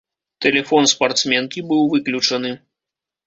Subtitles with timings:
[0.45, 2.51] Тэлефон спартсменкі быў выключаны.